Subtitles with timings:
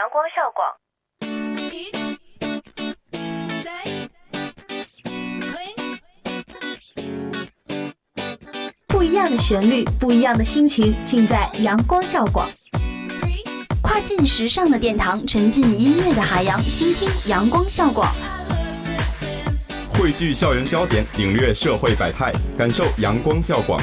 [0.00, 0.66] 阳光校广。
[8.88, 12.48] 不一样的旋律，不一样的心情，尽在阳光校广。
[13.82, 18.10] 跨进时尚的殿堂，沉浸音乐的海洋，倾听阳光校广。
[19.92, 23.78] 汇聚校园焦点，领略社会百态，感受阳光校广。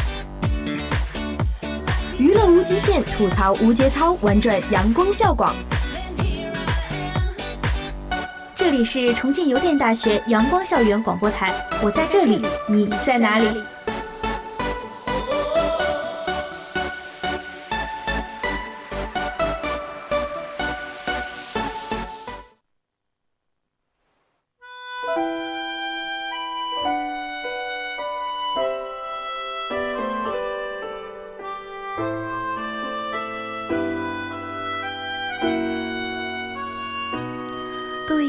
[2.17, 5.55] 娱乐无极限，吐槽无节操，玩转阳光校广。
[8.69, 13.47] 这里是重庆邮电大学阳光校园广播台，我在这里，你在哪里？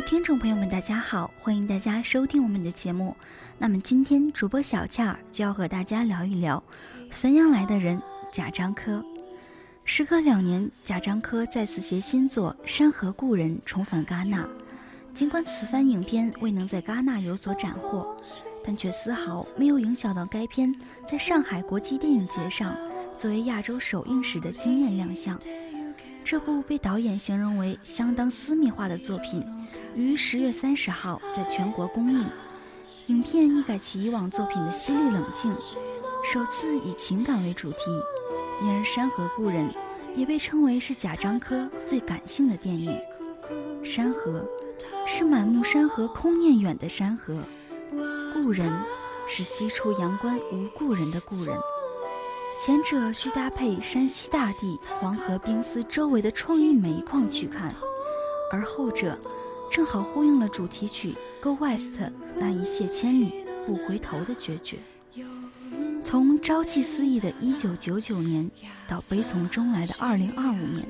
[0.08, 3.14] 听众朋友们，大家好，欢迎大家收听我们的节目。
[3.58, 6.62] 那么今天主播小倩儿就要和大家聊一聊
[7.10, 8.00] 汾阳来的人
[8.32, 9.04] 贾樟柯。
[9.84, 14.48] 时隔两年，贾樟柯再次携新作《山河故人》重返戛纳。
[15.12, 18.16] 尽管此番影片未能在戛纳有所斩获，
[18.64, 20.74] 但却丝毫没有影响到该片
[21.06, 22.74] 在上海国际电影节上
[23.14, 25.38] 作为亚洲首映时的惊艳亮相。
[26.30, 29.42] 这部被导演形容为相当私密化的作品。
[29.94, 32.26] 于十月三十号在全国公映，
[33.06, 35.50] 影片一改其以往作品的犀利冷静，
[36.22, 37.78] 首次以情感为主题，
[38.62, 39.70] 因而《山河故人》
[40.14, 42.94] 也被称为是贾樟柯最感性的电影。
[43.82, 44.46] 山河
[45.06, 47.42] 是满目山河空念远的山河，
[48.34, 48.70] 故人
[49.26, 51.58] 是西出阳关无故人的故人。
[52.58, 57.72] 前者需搭配山西大地黄河冰丝周围的创意煤矿去看，
[58.52, 59.16] 而后者。
[59.70, 62.00] 正好呼应了主题曲《Go West》
[62.34, 64.78] 那一泻千里不回头的决绝。
[66.02, 68.50] 从朝气四溢的1999年
[68.88, 70.88] 到悲从中来的2025年，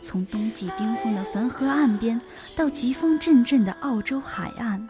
[0.00, 2.20] 从冬季冰封的汾河岸边
[2.56, 4.88] 到疾风阵阵的澳洲海岸，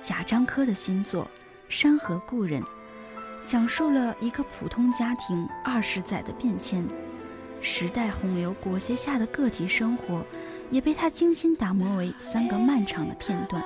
[0.00, 1.24] 贾樟柯的新作
[1.68, 2.62] 《山河故人》
[3.44, 6.86] 讲述了一个普通家庭二十载的变迁，
[7.60, 10.24] 时代洪流裹挟下的个体生活。
[10.70, 13.62] 也被他精心打磨为三个漫长的片段，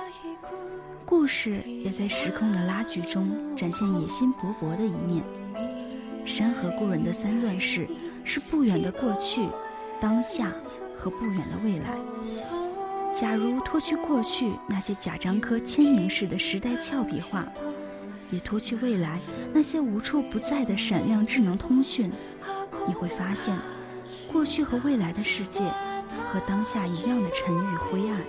[1.05, 5.23] 故事也在时空的拉锯中展现野心勃勃的一面。
[6.25, 7.87] 山河故人的三段式
[8.25, 9.47] 是不远的过去、
[10.01, 10.51] 当下
[10.97, 11.95] 和不远的未来。
[13.15, 17.47] 假如脱去过去那些贾樟柯签名式的时代俏皮话，
[18.29, 19.19] 也脱去未来
[19.53, 22.11] 那些无处不在的闪亮智能通讯，
[22.87, 23.57] 你会发现，
[24.31, 25.63] 过去和未来的世界。
[26.31, 28.21] 和当下一样的沉郁灰暗。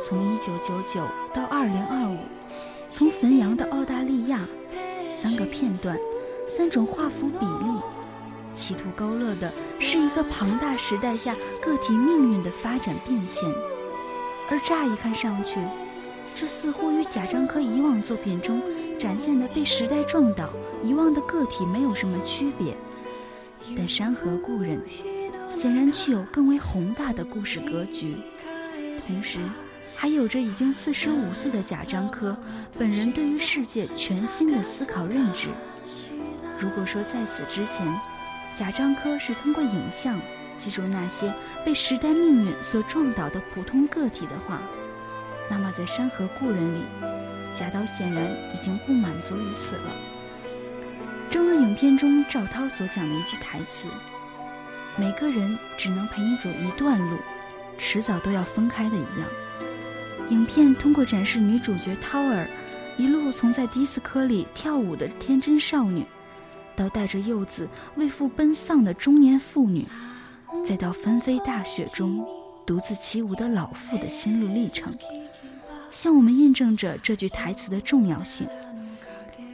[0.00, 2.18] 从一九九九到二零二五，
[2.90, 4.40] 从汾阳到澳大利亚，
[5.18, 5.98] 三个片段，
[6.46, 7.80] 三种画幅比例，
[8.54, 13.52] 企图勾勒的是一个庞大时代下个体命运的发展变迁。
[14.50, 15.58] 而乍一看上去，
[16.34, 18.62] 这似乎与贾樟柯以往作品中
[18.98, 20.50] 展现的被时代撞倒、
[20.82, 22.76] 遗忘的个体没有什么区别。
[23.76, 24.80] 但山河故人。
[25.50, 28.14] 显然具有更为宏大的故事格局，
[29.04, 29.40] 同时，
[29.96, 32.36] 还有着已经四十五岁的贾樟柯
[32.78, 35.48] 本人对于世界全新的思考认知。
[36.60, 37.84] 如果说在此之前，
[38.54, 40.20] 贾樟柯是通过影像
[40.58, 41.32] 记住那些
[41.64, 44.60] 被时代命运所撞倒的普通个体的话，
[45.50, 46.80] 那么在《山河故人》里，
[47.54, 49.90] 贾导显然已经不满足于此了。
[51.30, 53.86] 正如影片中赵涛所讲的一句台词。
[54.96, 57.18] 每个人只能陪你走一段路，
[57.76, 59.28] 迟早都要分开的一样。
[60.30, 62.48] 影片通过展示女主角涛儿，
[62.96, 66.04] 一路从在迪斯科里跳舞的天真少女，
[66.74, 69.86] 到带着幼子为父奔丧的中年妇女，
[70.66, 72.26] 再到纷飞大雪中
[72.66, 74.92] 独自起舞的老妇的心路历程，
[75.90, 78.46] 向我们印证着这句台词的重要性。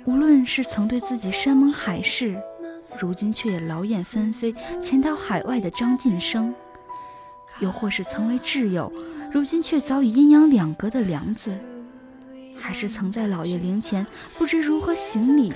[0.05, 2.37] 无论是曾对自己山盟海誓。
[3.01, 6.55] 如今却也劳燕分飞，潜到海外的张晋生，
[7.59, 8.93] 又或是曾为挚友，
[9.33, 11.59] 如今却早已阴阳两隔的梁子，
[12.57, 14.07] 还是曾在老爷灵前
[14.39, 15.53] 不知如何行礼，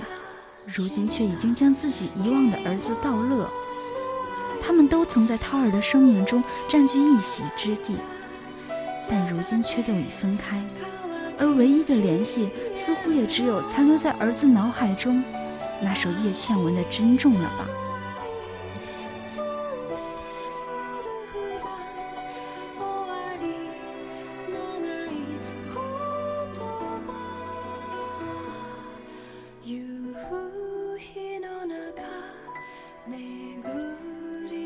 [0.65, 3.49] 如今却已经将自己遗忘的儿子道乐，
[4.61, 7.95] 他们都曾在涛儿的生命中占据一席之地，
[9.09, 10.63] 但如今却都已分开。
[11.37, 15.23] 而唯一的联系似乎也只有残留在儿子脑海中
[15.81, 17.67] 那首叶倩文的珍重了吧？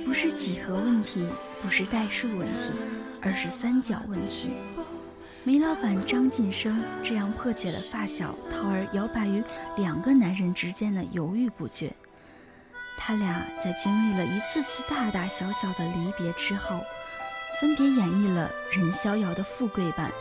[0.06, 1.28] 不是几何问题
[1.62, 2.70] 不是代数问题
[3.34, 4.52] 而是三角问题。
[5.44, 9.44] 煤老板张晋生这样破解了发小涛儿摇摆于
[9.76, 11.92] 两个男人之间的犹豫不决。
[12.96, 16.80] 他俩在经历了一次次大大小小的离别之后，
[17.60, 20.12] 分别演绎了任逍遥的富贵版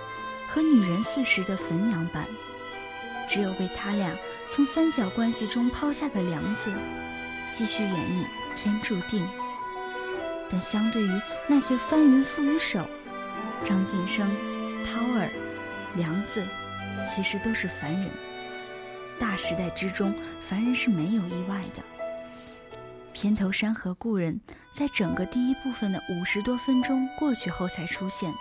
[0.49, 2.25] 和女人四十的汾阳版。
[3.29, 4.11] 只有被他俩
[4.49, 6.73] 从三角关系中抛下的梁子，
[7.53, 8.25] 继续演绎
[8.56, 9.23] 天注定。
[10.50, 12.87] 但相对于那些翻云覆雨手，
[13.64, 14.29] 张晋生。
[14.85, 15.31] 涛儿、
[15.97, 16.44] 梁子，
[17.06, 18.11] 其实都是凡人。
[19.19, 21.82] 大时代之中，凡人是没有意外的。
[23.12, 24.41] 片头山河故人，
[24.75, 28.32] 在整个第一部分的五十多分钟过去后才出现，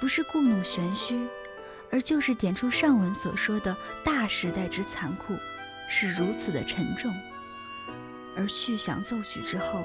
[0.00, 1.26] 不是故弄玄虚，
[1.92, 5.34] 而就是点出上文所说的大时代之残酷，
[5.88, 7.14] 是如此的沉重。
[8.36, 9.84] 而续响奏曲之后，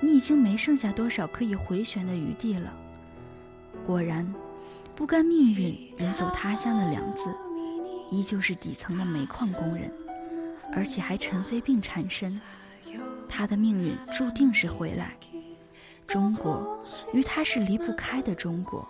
[0.00, 2.72] 你已经没剩下多少可以回旋的余地了。
[3.86, 4.26] 果然。
[4.94, 7.32] 不甘命运远走他乡的梁子，
[8.10, 9.88] 依旧是底层的煤矿工人，
[10.74, 12.40] 而且还尘肺病缠身。
[13.28, 15.16] 他的命运注定是回来。
[16.04, 18.88] 中国与他是离不开的中国，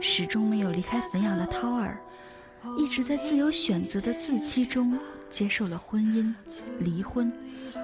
[0.00, 1.98] 始终没有离开汾阳的涛儿，
[2.78, 4.96] 一直在自由选择的自欺中
[5.28, 6.32] 接受了婚姻、
[6.78, 7.32] 离婚、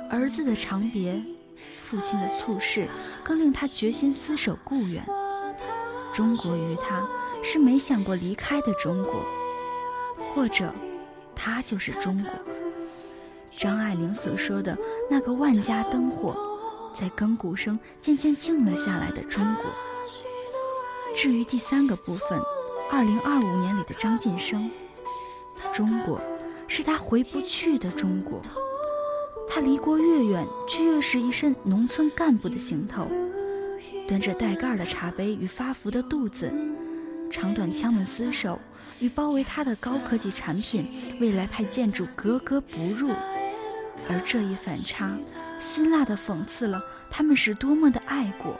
[0.08, 1.20] 儿子的长别、
[1.80, 2.86] 父亲的猝逝，
[3.24, 5.04] 更令他决心厮守故园。
[6.12, 7.06] 中国于他
[7.42, 9.24] 是没想过离开的中国，
[10.18, 10.72] 或者，
[11.34, 12.30] 他就是中国。
[13.56, 14.76] 张爱玲所说的
[15.10, 16.34] 那个万家灯火，
[16.94, 19.64] 在更鼓声渐渐静了下来的中国。
[21.14, 22.40] 至于第三个部分，
[22.90, 24.70] 二零二五年里的张晋生，
[25.72, 26.20] 中国
[26.68, 28.40] 是他回不去的中国。
[29.48, 33.08] 他离国越远，却越是一身农村干部的行头。
[34.10, 36.52] 端着带盖的茶杯与发福的肚子，
[37.30, 38.58] 长短枪们厮守，
[38.98, 43.10] 与包围他的高科技产品、未来派建筑格格不入。
[44.08, 45.16] 而这一反差，
[45.60, 48.58] 辛辣地讽刺了他们是多么的爱国。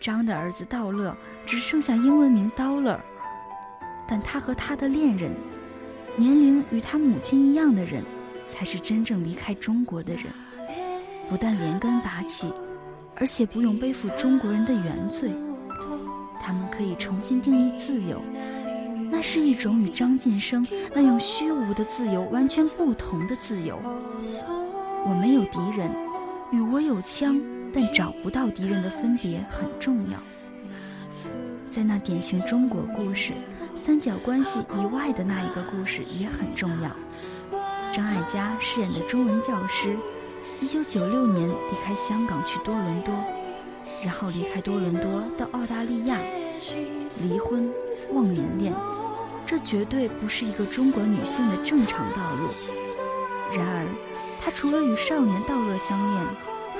[0.00, 1.14] 张的儿子道乐
[1.44, 3.00] 只剩下英文名 Dollar，
[4.08, 5.30] 但他和他的恋人，
[6.16, 8.02] 年龄与他母亲一样的人，
[8.48, 10.24] 才是真正离开中国的人。
[11.28, 12.50] 不但连根拔起。
[13.14, 15.30] 而且不用背负中国人的原罪，
[16.40, 18.20] 他们可以重新定义自由，
[19.10, 23.78] 那是一种与张晋生那样虚无的自由完全不同的自由。
[25.06, 25.90] 我没有敌人，
[26.50, 27.40] 与我有枪
[27.72, 30.18] 但找不到敌人的分别很重要。
[31.70, 33.32] 在那典型中国故事
[33.76, 36.90] 三角关系以外的那一个故事也很重要。
[37.92, 39.96] 张艾嘉饰演的中文教师。
[40.62, 43.12] 一九九六年离开香港去多伦多，
[44.00, 46.16] 然后离开多伦多到澳大利亚，
[47.20, 47.68] 离婚、
[48.12, 48.72] 忘年恋，
[49.44, 52.48] 这绝对不是一个中国女性的正常道路。
[53.52, 53.84] 然而，
[54.40, 56.26] 她除了与少年道乐相恋，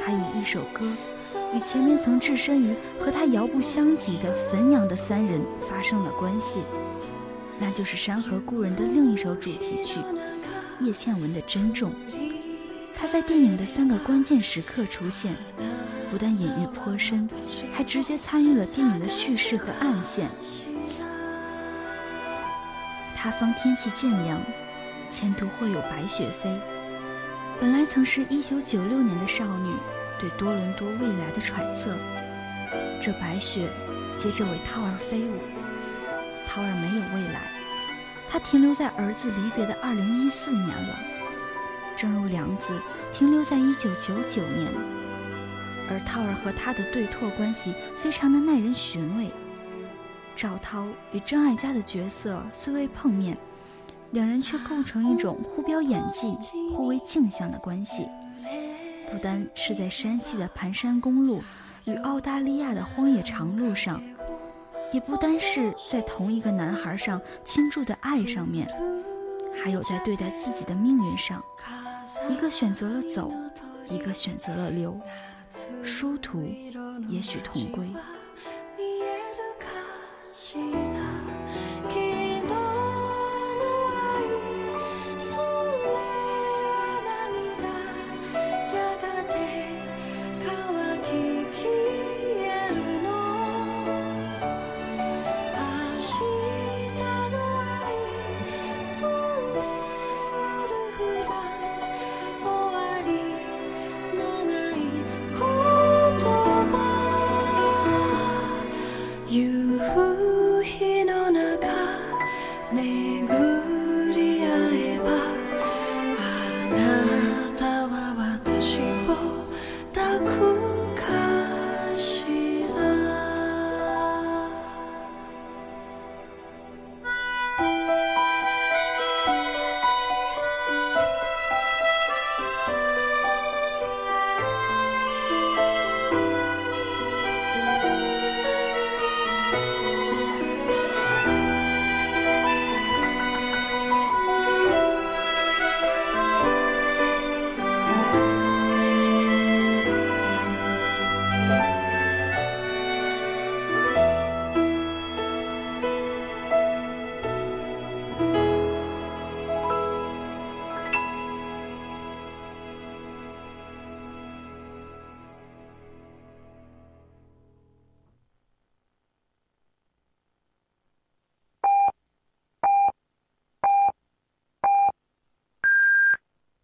[0.06, 0.88] 还以一首歌
[1.52, 6.60] 与前面曾置身于和她遥不相及的汾阳的三人发生了关系，
[7.58, 9.98] 那就是《山河故人》的另一首主题曲——
[10.78, 11.90] 叶倩文的《珍重》。
[13.02, 15.34] 他在电影的三个关键时刻出现，
[16.08, 17.28] 不但隐喻颇深，
[17.72, 20.30] 还直接参与了电影的叙事和暗线。
[23.16, 24.40] 他方天气渐凉，
[25.10, 26.48] 前途会有白雪飞。
[27.60, 29.74] 本来曾是一九九六年的少女
[30.20, 31.90] 对多伦多未来的揣测，
[33.00, 33.68] 这白雪
[34.16, 35.40] 接着为涛儿飞舞。
[36.46, 37.50] 涛儿没有未来，
[38.28, 41.11] 他停留在儿子离别的二零一四年了。
[42.02, 42.76] 正如梁子
[43.12, 44.66] 停留在一九九九年，
[45.88, 49.30] 而涛儿和他的对拓关系非常的耐人寻味。
[50.34, 53.38] 赵涛与张艾嘉的角色虽未碰面，
[54.10, 56.36] 两人却构成一种互飙演技、
[56.72, 58.08] 互为镜像的关系。
[59.12, 61.40] 不单是在山西的盘山公路
[61.84, 64.02] 与澳大利亚的荒野长路上，
[64.92, 68.68] 也不单是在同一个男孩上倾注的爱上面。
[69.62, 71.44] 还有在对待自己的命运上，
[72.28, 73.32] 一个选择了走，
[73.88, 74.98] 一个选择了留，
[75.82, 76.42] 殊途
[77.08, 77.88] 也许同归。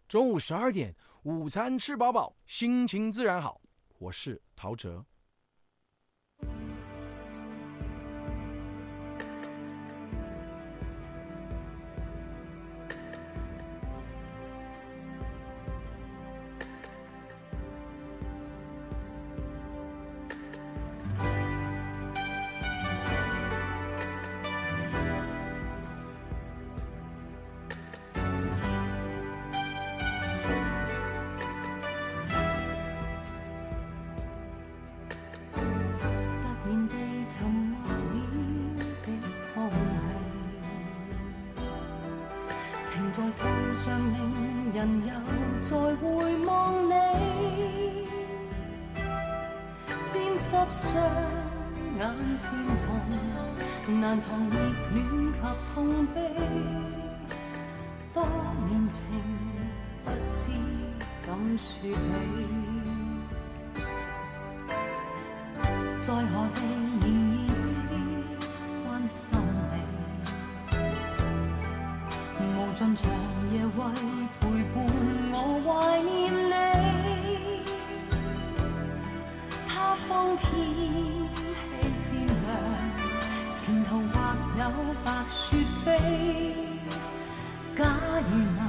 [0.09, 3.61] 中午十二点，午餐吃饱饱，心情自然好。
[3.99, 5.05] 我是陶喆。
[43.85, 44.19] 常令
[44.75, 45.13] 人又
[45.63, 46.05] 再回
[46.45, 46.47] 望
[46.89, 46.91] 你，
[50.09, 50.85] 沾湿双
[51.97, 52.01] 眼
[52.43, 52.51] 渐
[52.87, 52.89] 红，
[54.01, 54.55] 难藏热
[54.95, 54.97] 恋
[55.33, 55.39] 及
[55.73, 55.77] 痛
[56.13, 56.17] 悲，
[58.13, 58.27] 多
[58.69, 59.05] 年情
[60.05, 60.51] 不知
[61.19, 61.97] 怎说起，
[66.01, 66.88] 再何定？
[85.09, 85.97] 白雪飞，
[87.75, 87.83] 假
[88.31, 88.61] 如能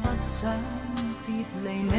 [0.00, 0.50] 不想
[1.26, 1.92] 别离你，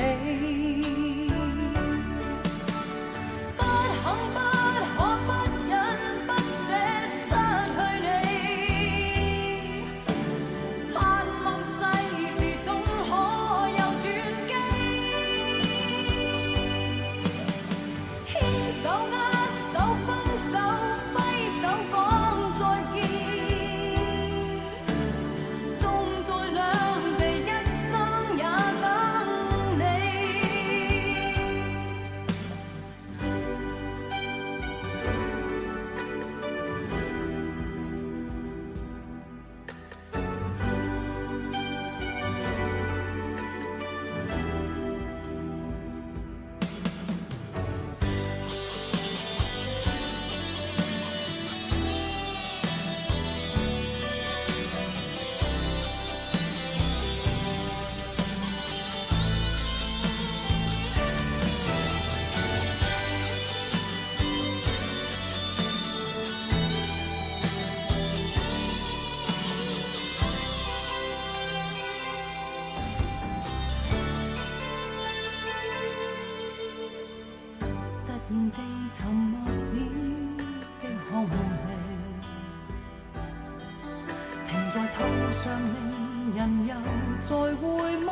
[85.45, 86.73] 常令人又
[87.21, 87.29] 再
[87.61, 87.63] 回
[88.03, 88.09] 望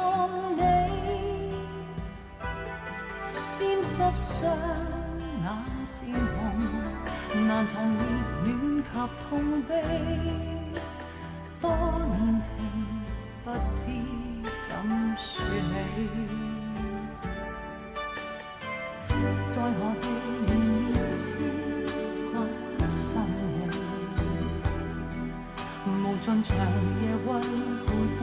[0.56, 0.62] 你，
[3.58, 4.32] 沾湿双
[5.42, 5.46] 眼
[5.92, 7.98] 渐红，难藏热
[8.44, 8.48] 恋
[8.84, 8.88] 及
[9.28, 9.32] 痛
[9.64, 9.72] 悲。
[11.60, 11.66] 多
[12.20, 12.54] 年情
[13.44, 13.82] 不知
[14.62, 14.70] 怎
[15.18, 15.26] 说
[19.08, 19.10] 起，
[19.50, 19.66] 在何
[20.02, 20.06] 地？
[26.24, 27.20] 尽长夜运
[27.84, 28.22] 陪伴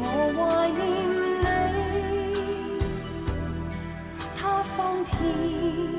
[0.00, 0.02] 我
[0.34, 0.36] 怀
[0.68, 0.82] 念
[2.34, 2.34] 你，
[4.36, 4.40] 他
[4.76, 5.95] 方天。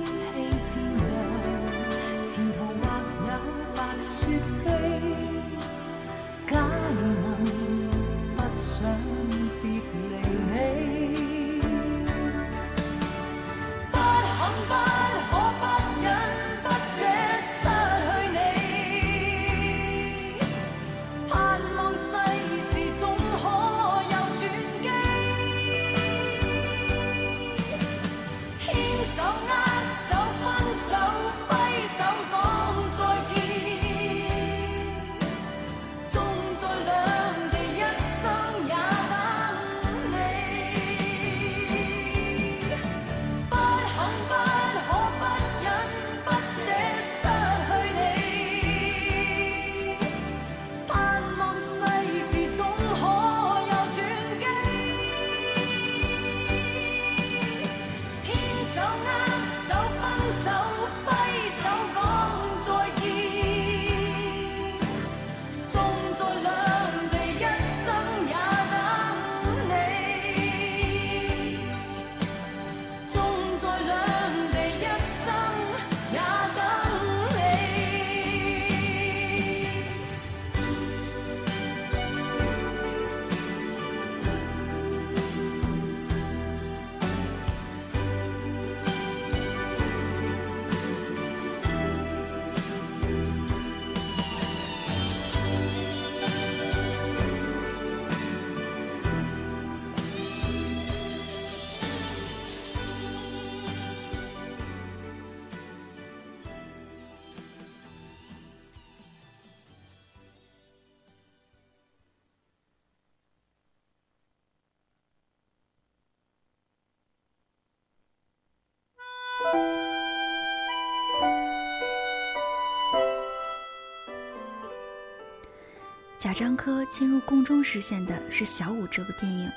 [126.20, 129.52] 贾樟柯进入宫中实现的是《小五》这部电影。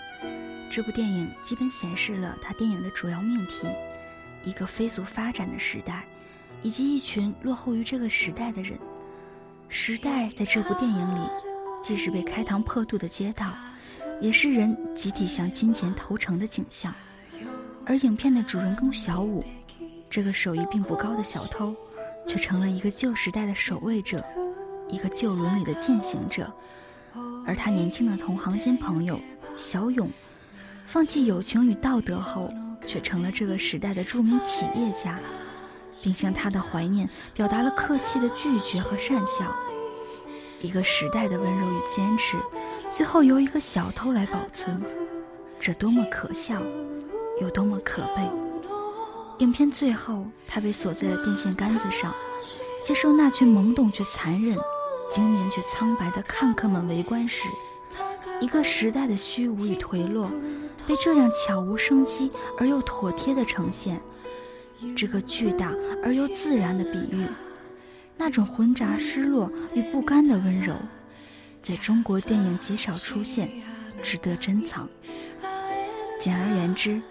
[0.71, 3.67] 这部电影基本显示了他电影的主要命题：
[4.45, 6.05] 一个飞速发展的时代，
[6.63, 8.79] 以及一群落后于这个时代的人。
[9.71, 11.29] 时代在这部电影里，
[11.83, 13.55] 既是被开膛破肚的街道，
[14.21, 16.95] 也是人集体向金钱投诚的景象。
[17.87, 19.43] 而影片的主人公小五，
[20.11, 21.75] 这个手艺并不高的小偷，
[22.29, 24.23] 却成了一个旧时代的守卫者，
[24.93, 26.53] 一个旧伦理的践行者。
[27.47, 29.19] 而他年轻的同行兼朋友
[29.57, 30.11] 小勇，
[30.87, 32.53] 放弃友情与道德后，
[32.87, 35.19] 却成了这个时代的著名企业家，
[36.03, 39.45] 并向他的怀念表达了客气的拒绝和善笑。
[40.61, 42.37] 一个时代的温柔与坚持，
[42.91, 44.81] 最后由一个小偷来保存，
[45.59, 46.61] 这多么可笑！
[47.41, 48.31] 有多么可悲！
[49.39, 52.15] 影片最后，他被锁在了电线杆子上，
[52.85, 54.55] 接受那群懵懂却残忍、
[55.11, 57.49] 精明却苍白的看客们围观时，
[58.41, 60.31] 一个时代的虚无与颓落，
[60.87, 64.01] 被这样悄无声息而又妥帖地呈现。
[64.97, 67.27] 这个巨大而又自然的比喻，
[68.17, 70.75] 那种混杂失落与不甘的温柔，
[71.61, 73.51] 在中国电影极少出现，
[74.01, 74.89] 值得珍藏。
[76.19, 77.03] 简而言之，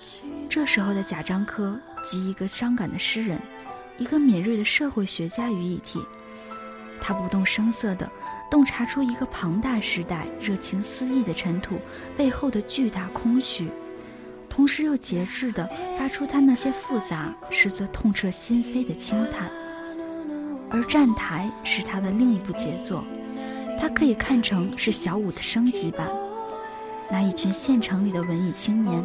[0.47, 3.39] 这时候的贾樟柯集一个伤感的诗人，
[3.97, 6.01] 一个敏锐的社会学家于一体。
[7.01, 8.09] 他不动声色地
[8.49, 11.79] 洞察出一个庞大时代热情四溢的尘土
[12.17, 13.69] 背后的巨大空虚，
[14.49, 19.49] 同时又节制地发出他那些复杂实则痛彻心扉的轻叹。
[20.71, 23.03] 而《站台》是他的另一部杰作，
[23.79, 26.07] 它可以看成是小五的升级版。
[27.11, 29.03] 那一群县城里的文艺青年，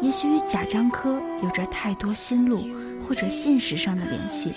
[0.00, 2.64] 也许与贾樟柯有着太多心路
[3.04, 4.52] 或者现实上的联系，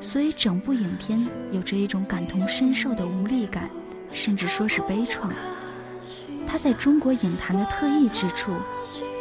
[0.00, 1.18] 所以整部影片
[1.52, 3.68] 有着一种感同身受的无力感，
[4.12, 5.30] 甚至说是悲怆。
[6.46, 8.52] 他在中国影坛的特异之处，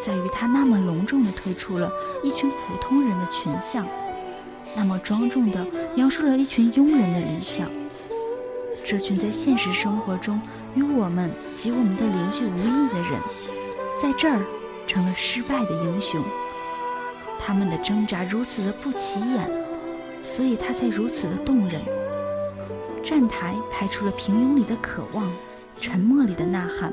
[0.06, 1.92] 在于他那么隆重地推出了
[2.24, 3.86] 一群普通人的群像，
[4.76, 7.70] 那么庄重地描述了一群庸人的理想。
[8.86, 10.40] 这群在现实生活中。
[10.76, 13.20] 与我们及我们的邻居无异的人，
[14.00, 14.46] 在这儿
[14.86, 16.24] 成了失败的英雄。
[17.40, 19.50] 他们的挣扎如此的不起眼，
[20.28, 21.82] 所以他才如此的动人。
[23.02, 25.32] 站台拍出了平庸里的渴望，
[25.80, 26.92] 沉默里的呐喊，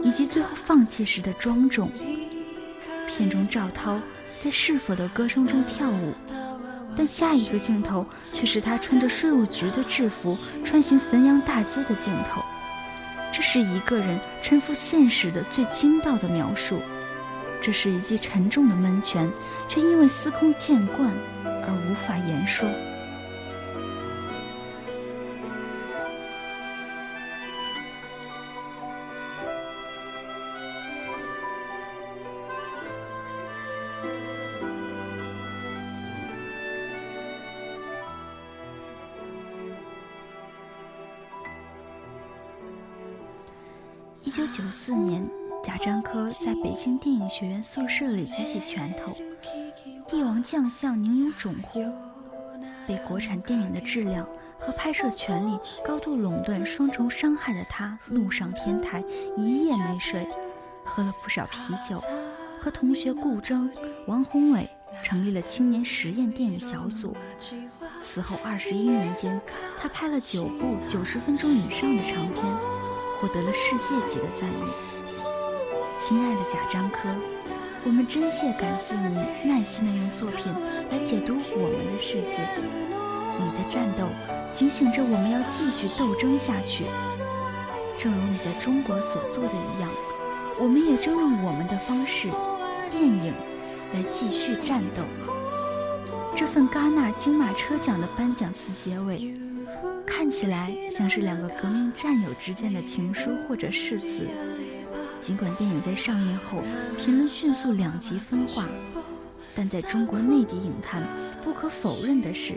[0.00, 1.90] 以及最后放弃时的庄重。
[3.08, 3.98] 片中赵涛
[4.40, 6.14] 在是否的歌声中跳舞，
[6.96, 12.40] 但下一个镜头却是他穿着税务局的制服穿行汾阳大街的镜头。
[13.32, 16.78] 这是一个人臣服现实的最精到的描述，
[17.60, 19.28] 这是一记沉重的闷拳，
[19.68, 21.12] 却因为司空见惯
[21.66, 22.68] 而无法言说。
[44.26, 45.24] 一九九四年，
[45.62, 49.16] 贾樟柯在北京电影学院宿舍里举起拳头，
[50.24, 51.84] 王将相宁有种乎？
[52.88, 54.26] 被国产电影的质量
[54.58, 59.04] 和拍摄权利高度垄断双重伤害的他，怒上天台，
[59.36, 60.26] 一夜没睡，
[60.84, 62.02] 喝了不少啤酒，
[62.58, 63.70] 和同学顾铮、
[64.06, 64.68] 王宏伟
[65.02, 67.14] 成立了青年实验电影小组。
[68.02, 69.40] 此后二十一年间，
[69.80, 72.44] 他拍了九部九十分钟以上的长片。
[73.20, 74.68] 获得了世界级的赞誉，
[75.98, 77.08] 亲爱的贾樟柯，
[77.86, 80.50] 我们真切感谢您耐心的用作品
[80.90, 82.40] 来解读我们的世界。
[83.38, 84.08] 你的战斗
[84.54, 86.86] 警醒着我们要继续斗争下去，
[87.98, 89.90] 正如你在中国所做的一样，
[90.58, 92.30] 我们也正用我们的方式，
[92.90, 93.34] 电影，
[93.92, 95.02] 来继续战斗。
[96.34, 99.34] 这份戛纳金马车奖的颁奖词结尾。
[100.06, 104.26] 看起来像是两个革命战友之间的情书或者誓词。
[105.24, 106.62] 尽管电影在上映后
[106.98, 108.68] 评论迅速两极分化，
[109.56, 111.02] 但在中国内地影坛
[111.42, 112.52] 不可否认的是，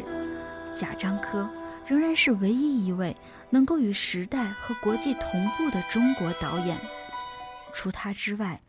[0.75, 1.49] 贾樟柯
[1.85, 3.15] 仍然是唯一一位
[3.49, 6.77] 能够与时代和国际同步的中国导演。
[7.73, 8.59] 除他之外，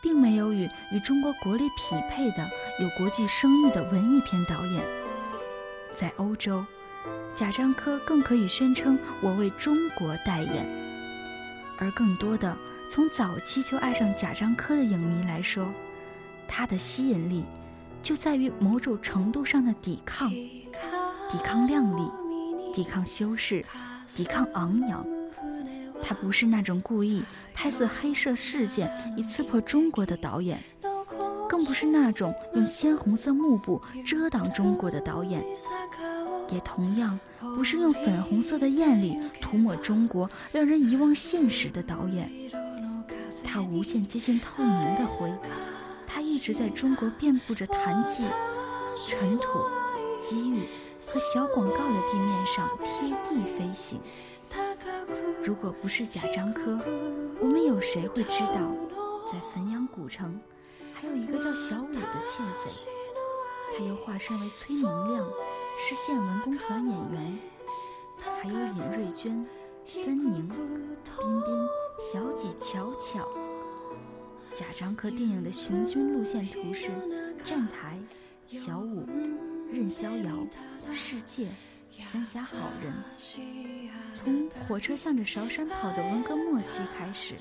[0.00, 4.80] 并没有与与中国国力匹配的有国际声誉的文艺片导演。
[5.92, 6.64] 在欧洲。
[7.34, 10.68] 贾樟柯更可以宣称我为中国代言，
[11.78, 12.56] 而更多的
[12.92, 15.72] 从早期就爱上贾樟柯的影迷来说，
[16.48, 17.44] 他的吸引力
[18.02, 22.10] 就在于某种程度上的抵抗，抵抗靓丽，
[22.74, 23.64] 抵抗修饰，
[24.12, 25.06] 抵抗昂扬，
[26.02, 27.22] 他不是那种故意
[27.54, 30.58] 拍摄黑色事件以刺破中国的导演，
[31.48, 35.44] 更不是那种用鲜红色幕布遮挡中国的导演，
[36.50, 42.28] 也同样不是用粉红色的艳丽涂抹中国，让人遗忘现实的导演。
[43.44, 45.32] 他无限接近透明的灰，
[46.06, 48.24] 他一直在中国遍布着痰迹、
[49.06, 49.64] 尘土、
[50.20, 50.64] 机遇
[50.98, 54.00] 和小广告的地面上贴地飞行。
[55.42, 56.78] 如果不是贾樟柯，
[57.40, 58.54] 我们有谁会知道，
[59.30, 60.38] 在汾阳古城
[60.92, 62.70] 还有一个叫小五的窃贼？
[63.76, 65.24] 他又化身为崔明亮，
[65.78, 67.38] 是县文工团演员。
[68.42, 69.46] 还有尹瑞娟、
[69.86, 71.68] 森宁、彬彬、
[72.00, 73.28] 小几、巧巧。
[74.54, 76.88] 贾樟柯电影的行军路线图是：
[77.44, 77.98] 站台、
[78.48, 79.06] 小五、
[79.70, 80.46] 任逍遥、
[80.94, 81.48] 世界、
[82.00, 82.90] 三峡好人。
[84.14, 87.34] 从火车向着韶山跑的文革末期开始，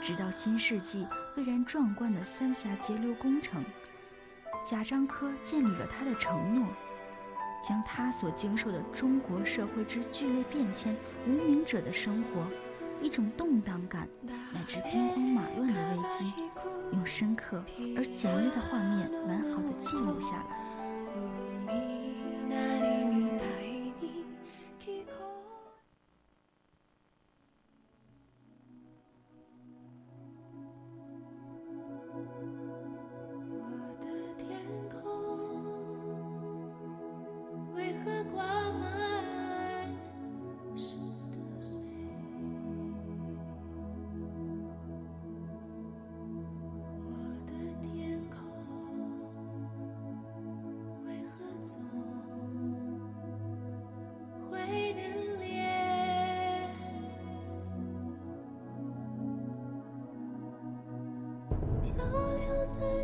[0.00, 3.62] 直到新世纪蔚然壮观的三峡截流工程，
[4.64, 6.66] 贾樟柯建立了他的承诺，
[7.62, 12.46] 将他所经受的中国社会之剧烈变迁、无名者的生活，
[13.02, 14.08] 一种动荡感
[14.52, 16.32] 乃至兵荒马乱的危机，
[16.92, 17.62] 用深刻
[17.96, 20.75] 而简约的画面完好的记录下来。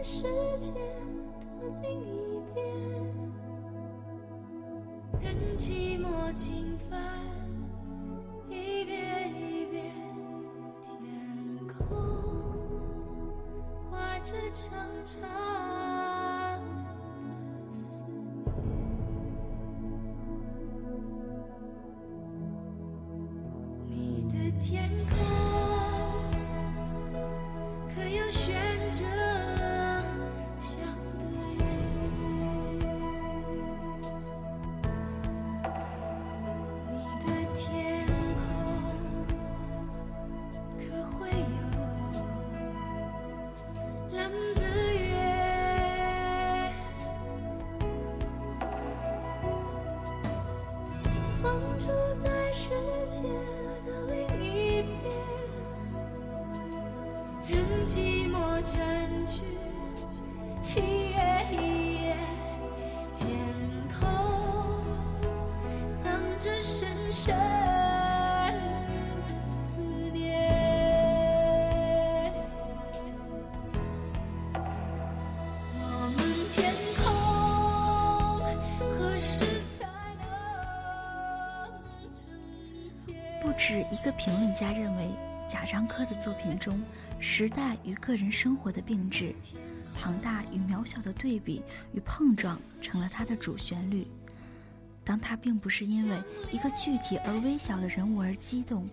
[0.05, 0.23] 世
[0.59, 2.67] 界的另一边，
[5.21, 5.25] 任
[5.57, 7.01] 寂寞侵犯，
[8.49, 9.95] 一遍一遍，
[10.81, 10.99] 天
[11.69, 11.79] 空
[13.88, 15.23] 画着长长
[17.21, 18.67] 的思念，
[23.87, 25.21] 你的天空
[83.53, 85.09] 止一个评论家认为，
[85.49, 86.83] 贾樟柯的作品中，
[87.19, 89.35] 时代与个人生活的并置，
[89.95, 91.62] 庞大与渺小的对比
[91.93, 94.07] 与碰撞成了他的主旋律。
[95.05, 98.87] 当他并不是因为一个具体而微小的人物而激动，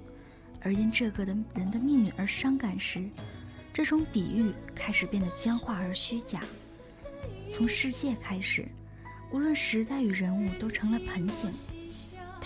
[0.62, 3.08] 而因这个的人的命运而伤感时，
[3.72, 6.42] 这种比喻开始变得僵化而虚假。
[7.52, 8.68] 从世界开始，
[9.32, 11.52] 无论时代与人物都成了盆景，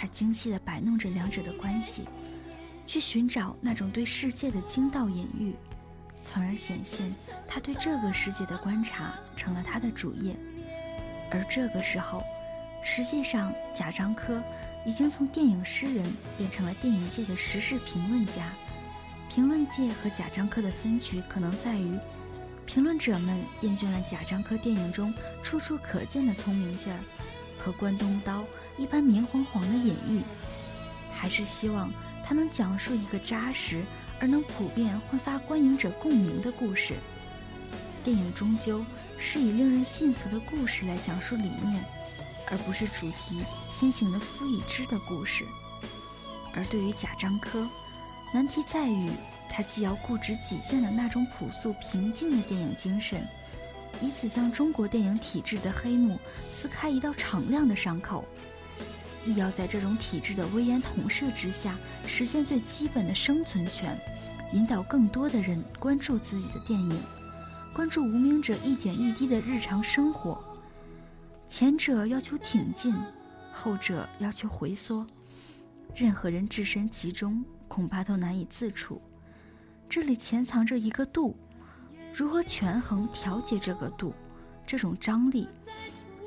[0.04, 2.04] 他精细地摆弄着两者的关系。
[2.86, 5.56] 去寻找那种对世界的精道隐喻，
[6.22, 7.16] 从而显现
[7.48, 10.36] 他对这个世界的观察成了他的主业。
[11.32, 12.22] 而这个时候，
[12.84, 14.44] 实际上贾樟柯
[14.86, 16.06] 已经从电影诗人
[16.38, 18.52] 变成了电影界的时事评论家。
[19.30, 21.98] 评论界和贾樟柯的分歧可能在于，
[22.66, 27.00] 评论者们厌倦了贾樟柯电影中处处可见的聪明劲儿
[27.58, 28.44] 和关东刀
[28.78, 30.22] 一般明晃晃的隐喻，
[31.12, 31.92] 还是希望。
[32.26, 33.84] 他能讲述一个扎实
[34.18, 36.94] 而能普遍焕发观影者共鸣的故事。
[38.02, 38.82] 电影终究
[39.18, 41.84] 是以令人信服的故事来讲述理念，
[42.50, 45.44] 而不是主题先行的敷已知的故事。
[46.56, 47.68] 而对于贾樟柯，
[48.34, 49.10] 难题在于
[49.50, 53.28] 他既要固执己见的那种朴素平静的电影精神，
[54.02, 56.18] 以此将中国电影体制的黑幕
[56.50, 58.26] 撕开一道敞亮的伤口。
[59.26, 63.98] 亦要在这种体制的威严统摄之下，实现最基本的生存权，
[64.52, 67.00] 引导更多的人关注自己的电影，
[67.74, 70.44] 关注无名者一点一滴的日常生活。
[71.48, 72.96] 前者要求挺进，
[73.52, 75.06] 后者要求回缩。
[75.96, 79.02] 任何人置身其中，恐怕都难以自处。
[79.88, 81.38] 这里潜藏着一个度，
[82.14, 84.14] 如何权衡调节这个度，
[84.66, 85.48] 这种张力，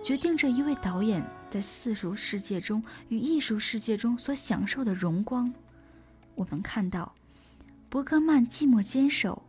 [0.04, 5.52] 决定着一位导演在世俗世界中与艺术世界中所享受的荣光。
[6.34, 7.14] 我们看到，
[7.88, 9.42] 伯格曼寂寞坚守，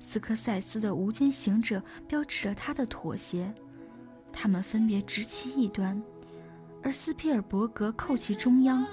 [0.00, 3.52] 斯科塞斯的《无间行者》标志着他的妥协。
[4.32, 6.02] 他们分别执其一端，
[6.82, 8.86] 而斯皮尔伯格扣其中央。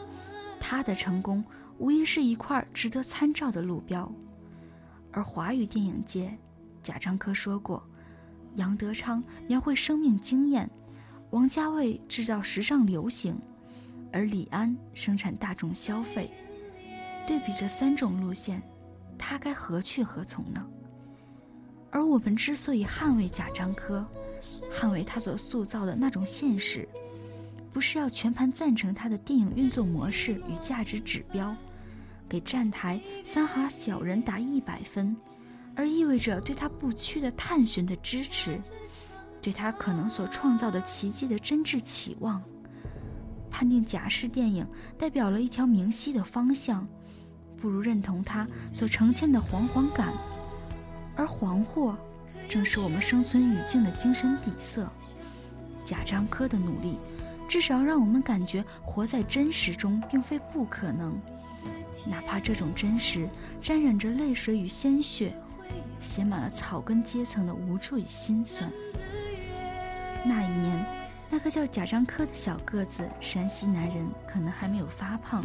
[0.60, 1.44] 他的成功
[1.78, 4.10] 无疑是一块值得参照的路标。
[5.12, 6.38] 而华语电影界，
[6.82, 7.86] 贾樟柯说过，
[8.56, 10.70] 杨德昌描绘生命经验，
[11.34, 13.36] 王家卫制造时尚流行，
[14.12, 16.30] 而李安生产大众消费。
[17.26, 18.62] 对比这三种路线，
[19.17, 20.63] 他该何去何从呢？
[21.89, 24.08] 而我们之所以捍卫贾樟柯，
[24.72, 26.88] 捍卫他所塑造的那种现实，
[27.72, 31.56] 不是要全盘赞成他的电影运作模式与价值指标，
[32.30, 35.17] 给站台三哈小人打一百分，
[35.76, 38.62] 而意味着对他不屈的探寻的支持，
[39.44, 42.42] 对他可能所创造的奇迹的真挚期望。
[43.52, 44.66] 判定贾氏电影
[44.98, 46.88] 代表了一条明晰的方向，
[47.58, 50.12] 不如认同他所呈现的惶惶感，
[51.16, 51.94] 而惶惑。
[52.50, 54.90] 正是我们生存语境的精神底色。
[55.86, 56.98] 贾樟柯的努力，
[57.48, 61.18] 至少让我们感觉活在真实中并非不可能，
[62.08, 63.28] 哪怕这种真实
[63.62, 65.34] 沾染着泪水与鲜血，
[66.02, 68.72] 写满了草根阶层的无助与心酸。
[70.26, 70.86] 那一年，
[71.30, 75.44] 那个叫贾樟柯的小个子山西男人可能还没有发胖，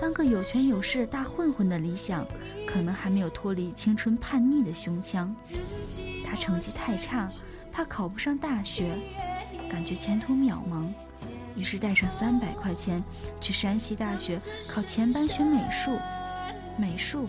[0.00, 2.26] 当个有权有势的大混混的理想，
[2.66, 5.34] 可能还没有脱离青春叛逆的胸腔。
[6.24, 7.30] 他成绩太差，
[7.70, 8.98] 怕考不上大学，
[9.70, 10.88] 感觉前途渺茫，
[11.54, 13.02] 于是带上三百块钱
[13.40, 15.96] 去山西大学考前班学美术。
[16.76, 17.28] 美术，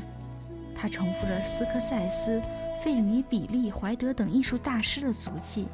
[0.76, 2.42] 他重复了斯科塞斯、
[2.84, 5.68] 费里尼、比利、怀德等艺术大师的足迹。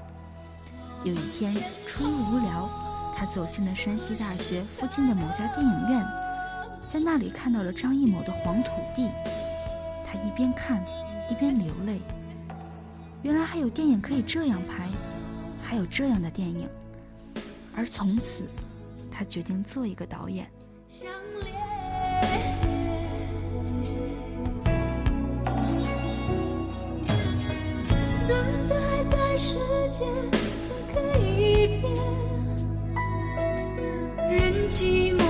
[1.03, 1.53] 有一天，
[1.85, 2.69] 出于无聊，
[3.13, 6.01] 他走进了山西大学附近的某家电影院，
[6.87, 9.03] 在那里看到了张艺谋的《黄土地》，
[10.05, 10.81] 他一边看，
[11.29, 11.99] 一边流泪。
[13.21, 14.87] 原来还有电影可以这样拍，
[15.61, 16.69] 还有这样的电影，
[17.75, 18.43] 而从此，
[19.11, 20.49] 他决定做一个导演。
[28.25, 29.57] 等待在世
[29.89, 30.05] 界
[34.73, 35.22] 寂寞。